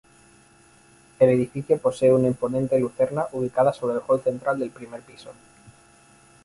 El 1.19 1.29
edificio 1.29 1.77
posee 1.77 2.11
una 2.11 2.25
imponente 2.25 2.79
lucerna 2.79 3.27
ubicada 3.33 3.71
sobre 3.71 3.97
el 3.97 4.01
hall 4.07 4.23
central 4.23 4.57
del 4.57 4.71
primer 4.71 5.01
piso. 5.01 5.31